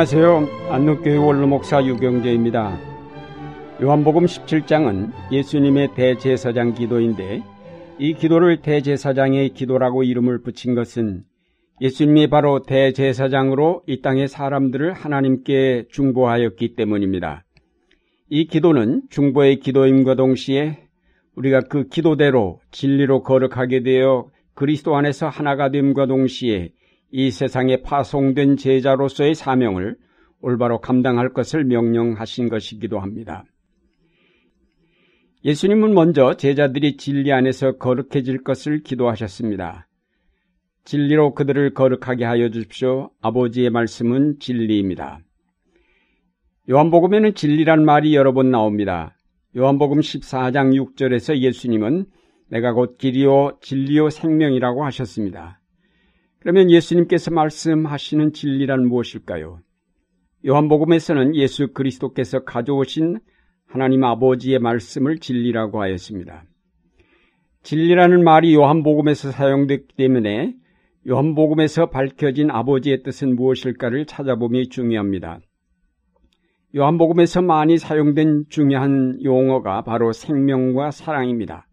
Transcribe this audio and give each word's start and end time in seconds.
안녕하세요. 0.00 0.48
안동교회 0.70 1.18
원로목사 1.18 1.84
유경재입니다. 1.84 2.78
요한복음 3.82 4.24
17장은 4.24 5.12
예수님의 5.30 5.94
대제사장 5.94 6.72
기도인데 6.72 7.42
이 7.98 8.14
기도를 8.14 8.62
대제사장의 8.62 9.50
기도라고 9.50 10.02
이름을 10.02 10.40
붙인 10.40 10.74
것은 10.74 11.24
예수님이 11.82 12.30
바로 12.30 12.62
대제사장으로 12.62 13.82
이 13.86 14.00
땅의 14.00 14.28
사람들을 14.28 14.94
하나님께 14.94 15.88
중보하였기 15.90 16.76
때문입니다. 16.76 17.44
이 18.30 18.46
기도는 18.46 19.02
중보의 19.10 19.60
기도임과 19.60 20.14
동시에 20.14 20.78
우리가 21.36 21.60
그 21.68 21.88
기도대로 21.88 22.60
진리로 22.70 23.22
거룩하게 23.22 23.82
되어 23.82 24.30
그리스도 24.54 24.96
안에서 24.96 25.28
하나가 25.28 25.70
됨과 25.70 26.06
동시에 26.06 26.70
이 27.12 27.30
세상에 27.30 27.82
파송된 27.82 28.56
제자로서의 28.56 29.34
사명을 29.34 29.96
올바로 30.40 30.80
감당할 30.80 31.32
것을 31.32 31.64
명령하신 31.64 32.48
것이기도 32.48 33.00
합니다. 33.00 33.44
예수님은 35.44 35.94
먼저 35.94 36.34
제자들이 36.34 36.96
진리 36.96 37.32
안에서 37.32 37.76
거룩해질 37.78 38.42
것을 38.42 38.82
기도하셨습니다. 38.82 39.86
진리로 40.84 41.34
그들을 41.34 41.72
거룩하게 41.74 42.24
하여 42.24 42.50
주십시오. 42.50 43.10
아버지의 43.20 43.70
말씀은 43.70 44.38
진리입니다. 44.38 45.20
요한복음에는 46.68 47.34
진리란 47.34 47.84
말이 47.84 48.14
여러 48.14 48.32
번 48.32 48.50
나옵니다. 48.50 49.16
요한복음 49.56 50.00
14장 50.00 50.74
6절에서 50.74 51.38
예수님은 51.38 52.06
내가 52.48 52.72
곧 52.72 52.98
길이요 52.98 53.58
진리요 53.60 54.10
생명이라고 54.10 54.84
하셨습니다. 54.84 55.59
그러면 56.40 56.70
예수님께서 56.70 57.30
말씀하시는 57.30 58.32
진리란 58.32 58.86
무엇일까요? 58.86 59.60
요한복음에서는 60.46 61.36
예수 61.36 61.72
그리스도께서 61.72 62.44
가져오신 62.44 63.18
하나님 63.66 64.04
아버지의 64.04 64.58
말씀을 64.58 65.18
진리라고 65.18 65.82
하였습니다. 65.82 66.44
진리라는 67.62 68.24
말이 68.24 68.54
요한복음에서 68.54 69.32
사용됐기 69.32 69.96
때문에 69.96 70.54
요한복음에서 71.06 71.90
밝혀진 71.90 72.50
아버지의 72.50 73.02
뜻은 73.02 73.36
무엇일까를 73.36 74.06
찾아보기 74.06 74.70
중요합니다. 74.70 75.40
요한복음에서 76.74 77.42
많이 77.42 77.76
사용된 77.76 78.44
중요한 78.48 79.18
용어가 79.22 79.82
바로 79.82 80.12
생명과 80.12 80.90
사랑입니다. 80.90 81.66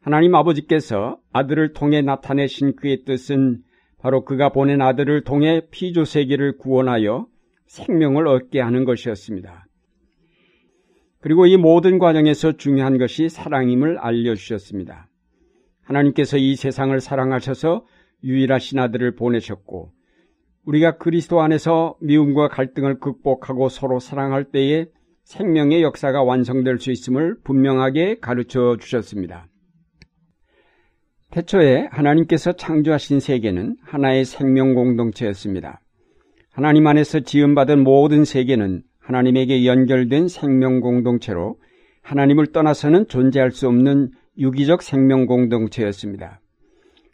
하나님 0.00 0.34
아버지께서 0.34 1.18
아들을 1.32 1.72
통해 1.72 2.00
나타내신 2.02 2.76
그의 2.76 3.04
뜻은 3.04 3.62
바로 4.02 4.24
그가 4.24 4.48
보낸 4.48 4.82
아들을 4.82 5.22
통해 5.22 5.62
피조 5.70 6.04
세계를 6.04 6.58
구원하여 6.58 7.28
생명을 7.66 8.26
얻게 8.26 8.60
하는 8.60 8.84
것이었습니다. 8.84 9.66
그리고 11.20 11.46
이 11.46 11.56
모든 11.56 12.00
과정에서 12.00 12.56
중요한 12.56 12.98
것이 12.98 13.28
사랑임을 13.28 13.98
알려주셨습니다. 13.98 15.08
하나님께서 15.82 16.36
이 16.36 16.56
세상을 16.56 17.00
사랑하셔서 17.00 17.86
유일하신 18.24 18.80
아들을 18.80 19.14
보내셨고, 19.14 19.92
우리가 20.64 20.98
그리스도 20.98 21.40
안에서 21.40 21.96
미움과 22.00 22.48
갈등을 22.48 22.98
극복하고 22.98 23.68
서로 23.68 24.00
사랑할 24.00 24.50
때에 24.50 24.86
생명의 25.22 25.82
역사가 25.82 26.24
완성될 26.24 26.78
수 26.78 26.90
있음을 26.90 27.36
분명하게 27.44 28.18
가르쳐 28.20 28.76
주셨습니다. 28.80 29.46
태초에 31.32 31.88
하나님께서 31.90 32.52
창조하신 32.52 33.18
세계는 33.18 33.76
하나의 33.82 34.26
생명 34.26 34.74
공동체였습니다. 34.74 35.80
하나님 36.52 36.86
안에서 36.86 37.20
지음받은 37.20 37.82
모든 37.82 38.26
세계는 38.26 38.82
하나님에게 39.00 39.64
연결된 39.64 40.28
생명 40.28 40.80
공동체로 40.80 41.56
하나님을 42.02 42.52
떠나서는 42.52 43.08
존재할 43.08 43.50
수 43.50 43.66
없는 43.66 44.10
유기적 44.36 44.82
생명 44.82 45.24
공동체였습니다. 45.24 46.40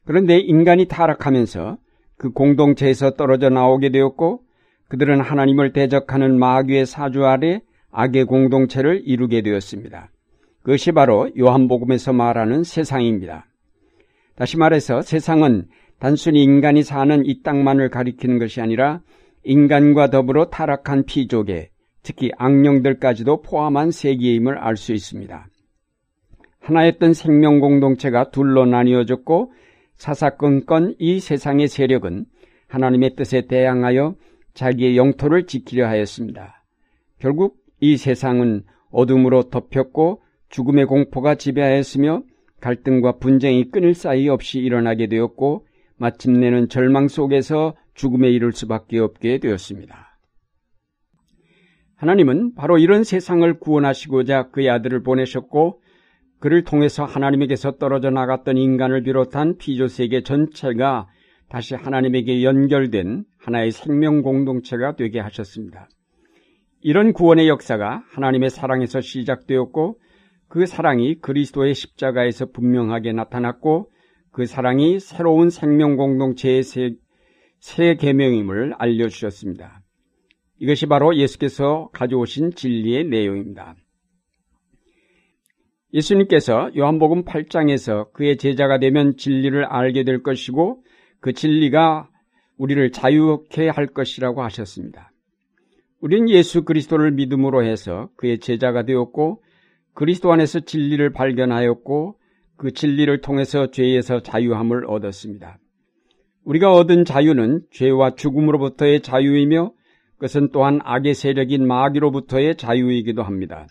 그런데 0.04 0.38
인간이 0.38 0.86
타락하면서 0.86 1.78
그 2.16 2.30
공동체에서 2.30 3.10
떨어져 3.10 3.50
나오게 3.50 3.90
되었고 3.90 4.40
그들은 4.88 5.20
하나님을 5.20 5.72
대적하는 5.72 6.36
마귀의 6.40 6.86
사주 6.86 7.24
아래 7.24 7.60
악의 7.92 8.24
공동체를 8.24 9.02
이루게 9.04 9.42
되었습니다. 9.42 10.10
그것이 10.62 10.90
바로 10.90 11.30
요한복음에서 11.38 12.12
말하는 12.12 12.64
세상입니다. 12.64 13.47
다시 14.38 14.56
말해서 14.56 15.02
세상은 15.02 15.66
단순히 15.98 16.44
인간이 16.44 16.84
사는 16.84 17.26
이 17.26 17.42
땅만을 17.42 17.90
가리키는 17.90 18.38
것이 18.38 18.60
아니라 18.60 19.00
인간과 19.42 20.10
더불어 20.10 20.44
타락한 20.44 21.06
피조계, 21.06 21.70
특히 22.04 22.30
악령들까지도 22.38 23.42
포함한 23.42 23.90
세계임을 23.90 24.56
알 24.58 24.76
수 24.76 24.92
있습니다. 24.92 25.48
하나였던 26.60 27.14
생명 27.14 27.58
공동체가 27.58 28.30
둘로 28.30 28.64
나뉘어졌고 28.64 29.52
사사건건 29.96 30.94
이 31.00 31.18
세상의 31.18 31.66
세력은 31.66 32.26
하나님의 32.68 33.16
뜻에 33.16 33.48
대항하여 33.48 34.14
자기의 34.54 34.96
영토를 34.96 35.46
지키려 35.46 35.88
하였습니다. 35.88 36.62
결국 37.18 37.56
이 37.80 37.96
세상은 37.96 38.62
어둠으로 38.92 39.50
덮였고 39.50 40.22
죽음의 40.48 40.86
공포가 40.86 41.34
지배하였으며 41.34 42.22
갈등과 42.60 43.18
분쟁이 43.18 43.70
끊을 43.70 43.94
사이 43.94 44.28
없이 44.28 44.58
일어나게 44.58 45.06
되었고 45.06 45.66
마침내는 45.96 46.68
절망 46.68 47.08
속에서 47.08 47.74
죽음에 47.94 48.30
이를 48.30 48.52
수밖에 48.52 48.98
없게 48.98 49.38
되었습니다. 49.38 50.18
하나님은 51.96 52.54
바로 52.54 52.78
이런 52.78 53.02
세상을 53.02 53.58
구원하시고자 53.58 54.50
그의 54.50 54.70
아들을 54.70 55.02
보내셨고 55.02 55.82
그를 56.38 56.62
통해서 56.62 57.04
하나님에게서 57.04 57.78
떨어져 57.78 58.10
나갔던 58.10 58.56
인간을 58.56 59.02
비롯한 59.02 59.56
피조세계 59.58 60.22
전체가 60.22 61.08
다시 61.48 61.74
하나님에게 61.74 62.44
연결된 62.44 63.24
하나의 63.38 63.72
생명 63.72 64.22
공동체가 64.22 64.94
되게 64.94 65.18
하셨습니다. 65.18 65.88
이런 66.80 67.12
구원의 67.12 67.48
역사가 67.48 68.04
하나님의 68.12 68.50
사랑에서 68.50 69.00
시작되었고 69.00 69.98
그 70.48 70.66
사랑이 70.66 71.16
그리스도의 71.20 71.74
십자가에서 71.74 72.46
분명하게 72.46 73.12
나타났고 73.12 73.90
그 74.32 74.46
사랑이 74.46 74.98
새로운 74.98 75.50
생명 75.50 75.96
공동체의 75.96 76.62
새, 76.62 76.90
새 77.60 77.94
계명임을 77.96 78.74
알려주셨습니다. 78.78 79.82
이것이 80.60 80.86
바로 80.86 81.16
예수께서 81.16 81.88
가져오신 81.92 82.52
진리의 82.52 83.04
내용입니다. 83.04 83.76
예수님께서 85.92 86.70
요한복음 86.76 87.24
8장에서 87.24 88.12
그의 88.12 88.36
제자가 88.36 88.78
되면 88.78 89.16
진리를 89.16 89.64
알게 89.64 90.04
될 90.04 90.22
것이고 90.22 90.82
그 91.20 91.32
진리가 91.32 92.10
우리를 92.58 92.90
자유케 92.92 93.68
할 93.68 93.86
것이라고 93.86 94.42
하셨습니다. 94.42 95.12
우리는 96.00 96.28
예수 96.28 96.64
그리스도를 96.64 97.12
믿음으로 97.12 97.64
해서 97.64 98.10
그의 98.16 98.38
제자가 98.38 98.84
되었고 98.84 99.42
그리스도 99.98 100.32
안에서 100.32 100.60
진리를 100.60 101.10
발견하였고 101.10 102.14
그 102.56 102.70
진리를 102.70 103.20
통해서 103.20 103.72
죄에서 103.72 104.22
자유함을 104.22 104.86
얻었습니다. 104.86 105.58
우리가 106.44 106.72
얻은 106.72 107.04
자유는 107.04 107.62
죄와 107.72 108.14
죽음으로부터의 108.14 109.00
자유이며 109.00 109.72
그것은 110.14 110.50
또한 110.52 110.78
악의 110.84 111.14
세력인 111.14 111.66
마귀로부터의 111.66 112.54
자유이기도 112.54 113.24
합니다. 113.24 113.66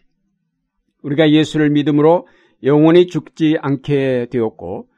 우리가 1.02 1.32
예수를 1.32 1.70
믿음으로 1.70 2.28
영원히 2.64 3.08
죽지 3.08 3.60
않게 3.62 4.28
되었고 4.30 4.90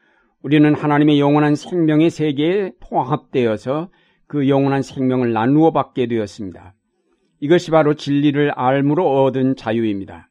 우리는 0.42 0.74
하나님의 0.74 1.20
영원한 1.20 1.54
생명의 1.54 2.10
세계에 2.10 2.72
통합되어서 2.80 3.92
그 4.26 4.50
영원한 4.50 4.82
생명을 4.82 5.32
나누어 5.32 5.74
받게 5.74 6.08
되었습니다. 6.08 6.74
이것이 7.40 7.70
바로 7.70 7.94
진리를 7.94 8.50
알므로 8.50 9.26
얻은 9.26 9.58
자유입니다. 9.58 10.29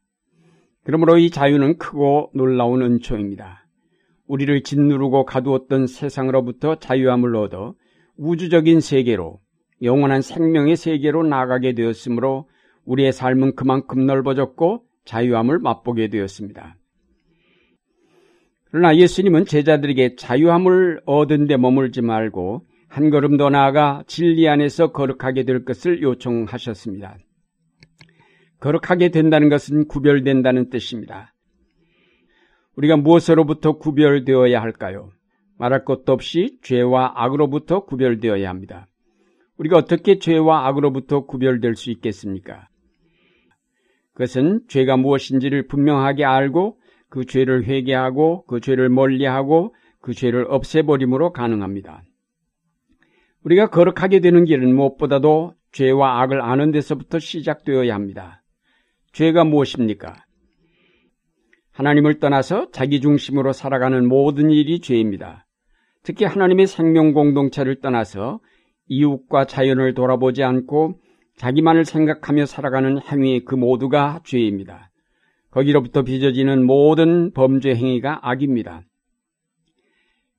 그러므로 0.89 1.19
이 1.19 1.29
자유는 1.29 1.77
크고 1.77 2.31
놀라운 2.33 2.81
은총입니다. 2.81 3.67
우리를 4.27 4.63
짓누르고 4.63 5.27
가두었던 5.27 5.87
세상으로부터 5.87 6.77
자유함을 6.77 7.37
얻어 7.37 7.75
우주적인 8.17 8.81
세계로 8.81 9.39
영원한 9.83 10.23
생명의 10.23 10.77
세계로 10.77 11.25
나가게 11.25 11.75
되었으므로 11.75 12.49
우리의 12.87 13.13
삶은 13.13 13.55
그만큼 13.55 14.07
넓어졌고 14.07 14.85
자유함을 15.05 15.59
맛보게 15.59 16.09
되었습니다. 16.09 16.79
그러나 18.71 18.97
예수님은 18.97 19.45
제자들에게 19.45 20.17
자유함을 20.17 21.03
얻은 21.05 21.49
데 21.49 21.59
머물지 21.59 22.01
말고 22.01 22.65
한 22.89 23.11
걸음 23.11 23.37
더 23.37 23.51
나아가 23.51 24.05
진리 24.07 24.49
안에서 24.49 24.93
거룩하게 24.93 25.45
될 25.45 25.67
것을 25.67 26.01
요청하셨습니다. 26.01 27.19
거룩하게 28.61 29.11
된다는 29.11 29.49
것은 29.49 29.87
구별된다는 29.87 30.71
뜻입니다. 30.71 31.35
우리가 32.77 32.97
무엇으로부터 32.97 33.79
구별되어야 33.79 34.61
할까요? 34.61 35.11
말할 35.59 35.85
것도 35.85 36.13
없이 36.13 36.59
죄와 36.63 37.13
악으로부터 37.17 37.85
구별되어야 37.85 38.49
합니다. 38.49 38.87
우리가 39.57 39.77
어떻게 39.77 40.19
죄와 40.19 40.69
악으로부터 40.69 41.27
구별될 41.27 41.75
수 41.75 41.91
있겠습니까? 41.91 42.69
그것은 44.13 44.63
죄가 44.69 44.97
무엇인지를 44.97 45.67
분명하게 45.67 46.25
알고 46.25 46.79
그 47.09 47.25
죄를 47.25 47.65
회개하고 47.65 48.45
그 48.47 48.61
죄를 48.61 48.89
멀리하고 48.89 49.75
그 50.01 50.13
죄를 50.15 50.47
없애버림으로 50.49 51.33
가능합니다. 51.33 52.03
우리가 53.45 53.71
거룩하게 53.71 54.21
되는 54.21 54.45
길은 54.45 54.75
무엇보다도 54.75 55.55
죄와 55.73 56.23
악을 56.23 56.41
아는 56.41 56.71
데서부터 56.71 57.19
시작되어야 57.19 57.95
합니다. 57.95 58.43
죄가 59.19 59.43
무엇입니까? 59.43 60.15
하나님을 61.73 62.21
떠나서 62.21 62.71
자기 62.71 63.01
중심으로 63.01 63.53
살아가는 63.53 64.07
모든 64.07 64.53
일이 64.53 64.79
죄입니다. 64.79 65.45
특히 66.05 66.25
하나님의 66.25 66.69
생명 66.69 67.13
공동체를 67.13 67.81
떠나서 67.81 68.39
이웃과 68.87 69.47
자연을 69.47 69.95
돌아보지 69.95 70.45
않고 70.45 71.01
자기만을 71.37 71.85
생각하며 71.85 72.47
살아가는 72.47 73.01
행위 73.11 73.45
그 73.45 73.57
모두가 73.57 74.21
죄입니다. 74.25 74.93
거기로부터 75.51 76.05
빚어지는 76.05 76.65
모든 76.65 77.33
범죄 77.33 77.75
행위가 77.75 78.21
악입니다. 78.23 78.83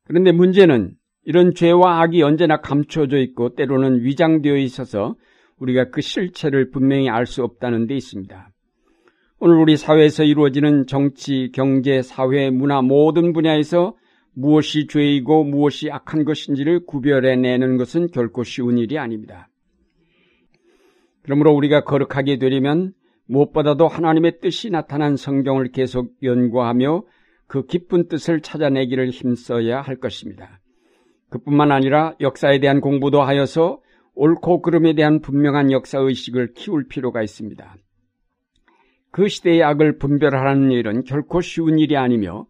그런데 0.06 0.32
문제는 0.32 0.94
이런 1.26 1.54
죄와 1.54 2.02
악이 2.02 2.24
언제나 2.24 2.62
감춰져 2.62 3.18
있고 3.18 3.56
때로는 3.56 4.06
위장되어 4.06 4.56
있어서 4.56 5.18
우리가 5.58 5.90
그 5.90 6.00
실체를 6.00 6.70
분명히 6.70 7.10
알 7.10 7.26
수 7.26 7.44
없다는 7.44 7.86
데 7.86 7.96
있습니다. 7.96 8.54
오늘 9.42 9.56
우리 9.56 9.78
사회에서 9.78 10.26
이루어지는 10.26 10.86
정치, 10.86 11.50
경제, 11.54 12.02
사회, 12.02 12.50
문화 12.50 12.82
모든 12.82 13.32
분야에서 13.32 13.96
무엇이 14.34 14.88
죄이고 14.88 15.46
무엇이 15.46 15.90
악한 15.90 16.26
것인지를 16.26 16.86
구별해내는 16.86 17.78
것은 17.78 18.08
결코 18.12 18.44
쉬운 18.44 18.78
일이 18.78 19.00
아닙니다. 19.00 19.48
그러므로 21.24 21.54
우리가 21.54 21.86
거룩하게 21.86 22.38
되려면 22.38 22.92
무엇보다도 23.28 23.88
하나님의 23.88 24.42
뜻이 24.42 24.72
나타난 24.72 25.16
성경을 25.16 25.72
계속 25.72 26.12
연구하며 26.22 27.04
그 27.48 27.66
깊은 27.66 28.10
뜻을 28.10 28.42
찾아내기를 28.42 29.10
힘써야 29.10 29.80
할 29.80 29.96
것입니다. 29.96 30.60
그뿐만 31.30 31.72
아니라 31.72 32.14
역사에 32.20 32.60
대한 32.60 32.82
공부도 32.82 33.22
하여서 33.22 33.80
옳고 34.16 34.64
그름에 34.64 34.96
대한 34.96 35.22
분명한 35.22 35.72
역사의식을 35.72 36.56
키울 36.56 36.90
필요가 36.90 37.24
있습니다. 37.24 37.78
그 39.12 39.28
시대의 39.28 39.64
악을 39.64 39.98
분별하는 39.98 40.72
일은 40.72 41.04
결코 41.04 41.42
쉬운 41.42 41.80
일이 41.80 41.98
아니며 41.98 42.46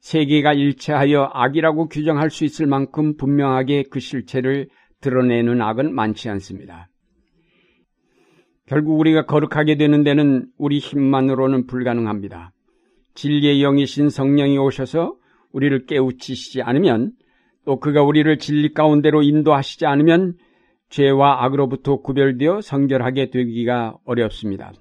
세계가 0.00 0.54
일체하여 0.54 1.30
악이라고 1.32 1.88
규정할 1.88 2.30
수 2.30 2.44
있을 2.44 2.66
만큼 2.66 3.16
분명하게 3.16 3.84
그 3.90 4.00
실체를 4.00 4.68
드러내는 5.00 5.60
악은 5.60 5.94
많지 5.94 6.28
않습니다. 6.30 6.88
결국 8.66 8.98
우리가 8.98 9.26
거룩하게 9.26 9.76
되는 9.76 10.04
데는 10.04 10.46
우리 10.56 10.78
힘만으로는 10.78 11.66
불가능합니다. 11.66 12.52
진리의 13.14 13.60
영이신 13.60 14.08
성령이 14.08 14.56
오셔서 14.58 15.16
우리를 15.52 15.86
깨우치시지 15.86 16.62
않으면 16.62 17.12
또 17.64 17.78
그가 17.80 18.02
우리를 18.02 18.38
진리 18.38 18.72
가운데로 18.72 19.22
인도하시지 19.22 19.86
않으면 19.86 20.34
죄와 20.88 21.44
악으로부터 21.44 21.96
구별되어 21.96 22.60
성결하게 22.60 23.30
되기가 23.30 23.98
어렵습니다. 24.04 24.72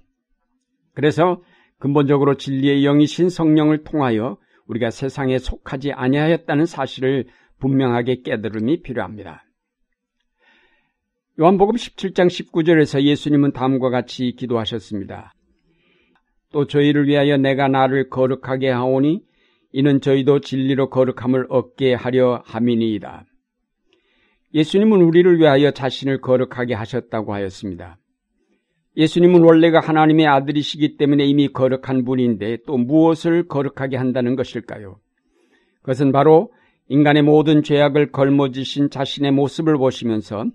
그래서 0.93 1.41
근본적으로 1.79 2.35
진리의 2.35 2.83
영이신 2.83 3.29
성령을 3.29 3.83
통하여 3.83 4.37
우리가 4.67 4.91
세상에 4.91 5.39
속하지 5.39 5.93
아니하였다는 5.93 6.65
사실을 6.65 7.27
분명하게 7.59 8.21
깨달음이 8.21 8.81
필요합니다. 8.81 9.43
요한복음 11.39 11.75
17장 11.75 12.27
19절에서 12.27 13.01
예수님은 13.01 13.53
다음과 13.53 13.89
같이 13.89 14.33
기도하셨습니다. 14.37 15.33
또 16.51 16.67
저희를 16.67 17.07
위하여 17.07 17.37
내가 17.37 17.67
나를 17.67 18.09
거룩하게 18.09 18.69
하오니 18.69 19.21
이는 19.71 20.01
저희도 20.01 20.41
진리로 20.41 20.89
거룩함을 20.89 21.45
얻게 21.49 21.93
하려 21.93 22.41
함이니이다. 22.45 23.25
예수님은 24.53 25.01
우리를 25.01 25.39
위하여 25.39 25.71
자신을 25.71 26.21
거룩하게 26.21 26.73
하셨다고 26.73 27.33
하였습니다. 27.33 27.98
예수님은 28.97 29.43
원래가 29.43 29.79
하나님의 29.79 30.27
아들이시기 30.27 30.97
때문에 30.97 31.25
이미 31.25 31.47
거룩한 31.47 32.05
분인데 32.05 32.59
또 32.65 32.77
무엇을 32.77 33.47
거룩하게 33.47 33.97
한다는 33.97 34.35
것일까요? 34.35 34.99
그것은 35.81 36.11
바로 36.11 36.51
인간의 36.87 37.23
모든 37.23 37.61
죄악을 37.63 38.11
걸머지신 38.11 38.89
자신의 38.89 39.31
모습을 39.31 39.77
보시면서 39.77 40.45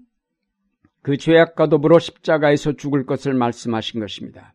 그 1.03 1.17
죄악과 1.17 1.69
더불어 1.69 1.99
십자가에서 1.99 2.73
죽을 2.73 3.07
것을 3.07 3.35
말씀하신 3.35 4.01
것입니다. 4.01 4.55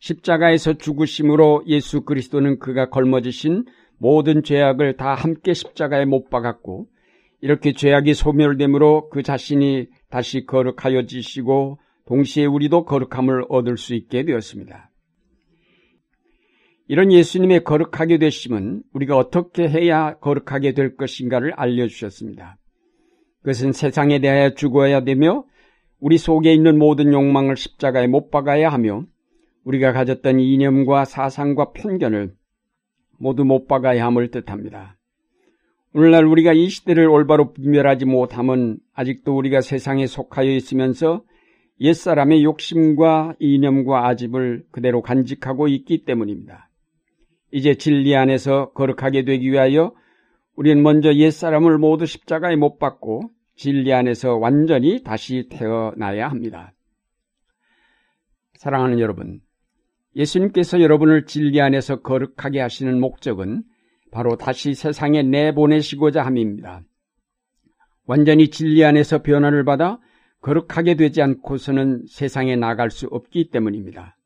십자가에서 0.00 0.74
죽으심으로 0.74 1.64
예수 1.66 2.02
그리스도는 2.02 2.58
그가 2.58 2.88
걸머지신 2.88 3.64
모든 3.98 4.42
죄악을 4.42 4.96
다 4.96 5.14
함께 5.14 5.54
십자가에 5.54 6.04
못 6.04 6.28
박았고 6.28 6.88
이렇게 7.40 7.72
죄악이 7.72 8.14
소멸됨으로 8.14 9.10
그 9.10 9.22
자신이 9.22 9.86
다시 10.10 10.44
거룩하여지시고 10.44 11.78
동시에 12.06 12.46
우리도 12.46 12.84
거룩함을 12.84 13.44
얻을 13.48 13.76
수 13.76 13.94
있게 13.94 14.24
되었습니다. 14.24 14.90
이런 16.88 17.12
예수님의 17.12 17.64
거룩하게 17.64 18.18
되심은 18.18 18.82
우리가 18.92 19.16
어떻게 19.16 19.68
해야 19.68 20.16
거룩하게 20.18 20.72
될 20.72 20.96
것인가를 20.96 21.52
알려주셨습니다. 21.54 22.58
그것은 23.40 23.72
세상에 23.72 24.20
대하여 24.20 24.54
죽어야 24.54 25.02
되며 25.02 25.44
우리 25.98 26.16
속에 26.18 26.52
있는 26.52 26.78
모든 26.78 27.12
욕망을 27.12 27.56
십자가에 27.56 28.06
못 28.06 28.30
박아야 28.30 28.68
하며 28.68 29.04
우리가 29.64 29.92
가졌던 29.92 30.38
이념과 30.38 31.04
사상과 31.04 31.72
편견을 31.72 32.34
모두 33.18 33.44
못 33.44 33.66
박아야 33.66 34.06
함을 34.06 34.30
뜻합니다. 34.30 34.96
오늘날 35.92 36.24
우리가 36.24 36.52
이 36.52 36.68
시대를 36.68 37.08
올바로 37.08 37.52
분별하지 37.52 38.04
못함은 38.04 38.78
아직도 38.92 39.36
우리가 39.36 39.60
세상에 39.60 40.06
속하여 40.06 40.50
있으면서 40.50 41.24
옛사람의 41.80 42.42
욕심과 42.44 43.36
이념과 43.38 44.08
아집을 44.08 44.66
그대로 44.70 45.02
간직하고 45.02 45.68
있기 45.68 46.04
때문입니다. 46.04 46.70
이제 47.52 47.74
진리 47.74 48.16
안에서 48.16 48.72
거룩하게 48.72 49.24
되기 49.24 49.50
위하여 49.50 49.94
우리는 50.54 50.82
먼저 50.82 51.14
옛사람을 51.14 51.78
모두 51.78 52.06
십자가에 52.06 52.56
못 52.56 52.78
박고 52.78 53.30
진리 53.56 53.92
안에서 53.92 54.36
완전히 54.36 55.02
다시 55.02 55.48
태어나야 55.50 56.28
합니다. 56.28 56.72
사랑하는 58.54 58.98
여러분, 59.00 59.40
예수님께서 60.14 60.80
여러분을 60.80 61.26
진리 61.26 61.60
안에서 61.60 62.00
거룩하게 62.00 62.60
하시는 62.60 62.98
목적은 62.98 63.64
바로 64.10 64.36
다시 64.36 64.74
세상에 64.74 65.22
내보내시고자 65.22 66.24
함입니다. 66.24 66.82
완전히 68.06 68.48
진리 68.48 68.82
안에서 68.84 69.22
변화를 69.22 69.64
받아 69.64 69.98
거룩하게 70.42 70.94
되지 70.94 71.22
않고서는 71.22 72.04
세상에 72.08 72.56
나갈 72.56 72.90
수 72.90 73.06
없기 73.06 73.50
때문입니다. 73.50 74.16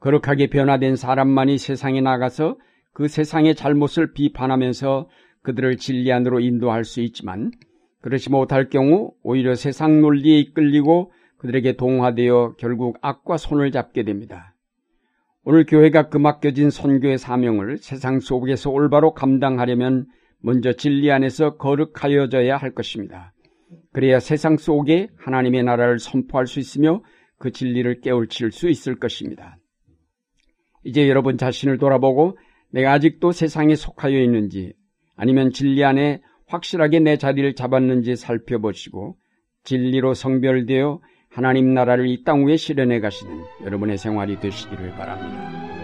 거룩하게 0.00 0.48
변화된 0.48 0.96
사람만이 0.96 1.58
세상에 1.58 2.00
나가서 2.00 2.56
그 2.92 3.08
세상의 3.08 3.54
잘못을 3.54 4.12
비판하면서 4.12 5.08
그들을 5.42 5.76
진리 5.76 6.10
안으로 6.12 6.40
인도할 6.40 6.84
수 6.84 7.00
있지만 7.00 7.52
그렇지 8.00 8.30
못할 8.30 8.68
경우 8.68 9.12
오히려 9.22 9.54
세상 9.54 10.00
논리에 10.00 10.38
이끌리고 10.38 11.12
그들에게 11.38 11.76
동화되어 11.76 12.54
결국 12.58 12.96
악과 13.02 13.36
손을 13.36 13.70
잡게 13.70 14.02
됩니다. 14.04 14.54
오늘 15.44 15.66
교회가 15.66 16.08
그 16.08 16.16
맡겨진 16.16 16.70
선교의 16.70 17.18
사명을 17.18 17.76
세상 17.76 18.20
속에서 18.20 18.70
올바로 18.70 19.12
감당하려면 19.12 20.06
먼저 20.40 20.72
진리 20.72 21.12
안에서 21.12 21.56
거룩하여져야 21.56 22.56
할 22.56 22.70
것입니다. 22.70 23.33
그래야 23.94 24.18
세상 24.18 24.56
속에 24.56 25.08
하나님의 25.16 25.62
나라를 25.62 26.00
선포할 26.00 26.48
수 26.48 26.58
있으며 26.58 27.00
그 27.38 27.52
진리를 27.52 28.00
깨울칠 28.00 28.50
수 28.50 28.68
있을 28.68 28.96
것입니다. 28.96 29.56
이제 30.82 31.08
여러분 31.08 31.38
자신을 31.38 31.78
돌아보고 31.78 32.36
내가 32.72 32.92
아직도 32.92 33.30
세상에 33.30 33.76
속하여 33.76 34.18
있는지 34.20 34.74
아니면 35.14 35.52
진리 35.52 35.84
안에 35.84 36.20
확실하게 36.48 36.98
내 37.00 37.16
자리를 37.16 37.54
잡았는지 37.54 38.16
살펴보시고 38.16 39.16
진리로 39.62 40.12
성별되어 40.12 41.00
하나님 41.30 41.72
나라를 41.72 42.08
이 42.08 42.24
땅 42.24 42.46
위에 42.46 42.56
실현해 42.56 42.98
가시는 42.98 43.44
여러분의 43.64 43.96
생활이 43.96 44.40
되시기를 44.40 44.90
바랍니다. 44.90 45.83